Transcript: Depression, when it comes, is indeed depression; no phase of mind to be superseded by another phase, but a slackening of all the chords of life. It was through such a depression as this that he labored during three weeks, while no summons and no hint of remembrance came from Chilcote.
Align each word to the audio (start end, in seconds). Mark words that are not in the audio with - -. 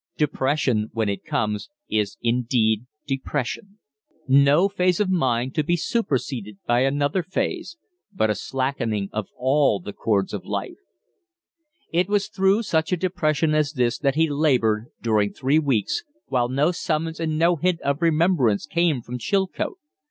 Depression, 0.17 0.89
when 0.93 1.09
it 1.09 1.23
comes, 1.23 1.69
is 1.87 2.17
indeed 2.23 2.87
depression; 3.05 3.77
no 4.27 4.67
phase 4.67 4.99
of 4.99 5.11
mind 5.11 5.53
to 5.53 5.63
be 5.63 5.77
superseded 5.77 6.57
by 6.65 6.79
another 6.79 7.21
phase, 7.21 7.77
but 8.11 8.27
a 8.27 8.33
slackening 8.33 9.09
of 9.13 9.27
all 9.37 9.79
the 9.79 9.93
chords 9.93 10.33
of 10.33 10.43
life. 10.43 10.77
It 11.93 12.09
was 12.09 12.29
through 12.29 12.63
such 12.63 12.91
a 12.91 12.97
depression 12.97 13.53
as 13.53 13.73
this 13.73 13.99
that 13.99 14.15
he 14.15 14.27
labored 14.27 14.87
during 15.03 15.33
three 15.33 15.59
weeks, 15.59 16.01
while 16.25 16.49
no 16.49 16.71
summons 16.71 17.19
and 17.19 17.37
no 17.37 17.55
hint 17.57 17.79
of 17.81 18.01
remembrance 18.01 18.65
came 18.65 19.03
from 19.03 19.19
Chilcote. 19.19 19.77